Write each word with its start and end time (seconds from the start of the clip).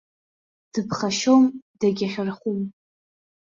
Дыԥхашьом, 0.71 1.43
дагьахьырхәым. 1.79 2.61